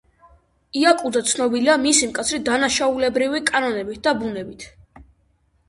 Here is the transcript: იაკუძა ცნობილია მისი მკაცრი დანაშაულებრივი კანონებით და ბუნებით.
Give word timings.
იაკუძა 0.79 1.21
ცნობილია 1.31 1.75
მისი 1.83 2.09
მკაცრი 2.13 2.41
დანაშაულებრივი 2.49 3.45
კანონებით 3.53 4.03
და 4.09 4.17
ბუნებით. 4.25 4.69